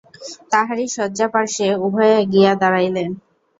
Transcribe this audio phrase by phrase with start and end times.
[0.51, 3.09] তাহারই শয্যাপার্শ্বে উভয়ে গিয়া দাঁড়াইলেন।